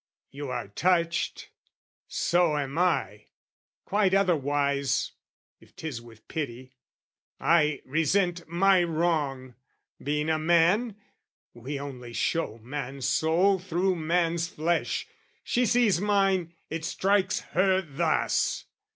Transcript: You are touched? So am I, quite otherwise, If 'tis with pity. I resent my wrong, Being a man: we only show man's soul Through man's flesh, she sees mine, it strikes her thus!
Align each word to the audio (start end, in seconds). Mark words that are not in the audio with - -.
You 0.31 0.49
are 0.49 0.67
touched? 0.69 1.51
So 2.07 2.57
am 2.57 2.79
I, 2.79 3.27
quite 3.85 4.15
otherwise, 4.15 5.11
If 5.59 5.75
'tis 5.75 6.01
with 6.01 6.27
pity. 6.27 6.73
I 7.39 7.83
resent 7.85 8.47
my 8.47 8.81
wrong, 8.81 9.53
Being 10.01 10.27
a 10.31 10.39
man: 10.39 10.95
we 11.53 11.79
only 11.79 12.13
show 12.13 12.57
man's 12.63 13.07
soul 13.07 13.59
Through 13.59 13.95
man's 13.97 14.47
flesh, 14.47 15.05
she 15.43 15.67
sees 15.67 16.01
mine, 16.01 16.55
it 16.71 16.83
strikes 16.83 17.41
her 17.51 17.79
thus! 17.83 18.65